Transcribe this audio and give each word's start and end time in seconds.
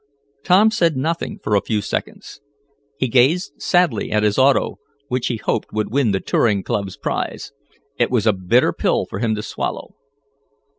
Tom 0.43 0.71
said 0.71 0.97
nothing 0.97 1.37
for 1.43 1.55
a 1.55 1.61
few 1.61 1.79
seconds. 1.79 2.41
He 2.97 3.07
gazed 3.07 3.61
sadly 3.61 4.11
at 4.11 4.23
his 4.23 4.39
auto, 4.39 4.79
which 5.09 5.27
he 5.27 5.37
hoped 5.37 5.71
would 5.73 5.91
win 5.91 6.09
the 6.09 6.19
touring 6.19 6.63
club's 6.63 6.97
prize. 6.97 7.51
It 7.99 8.09
was 8.09 8.25
a 8.25 8.33
bitter 8.33 8.73
pill 8.73 9.05
for 9.05 9.19
him 9.19 9.35
to 9.35 9.43
swallow. 9.43 9.93